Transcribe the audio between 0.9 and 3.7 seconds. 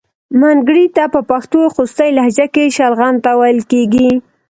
په پښتو خوستی لهجه کې شلغم ته ویل